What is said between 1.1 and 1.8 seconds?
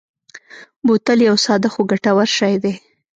یو ساده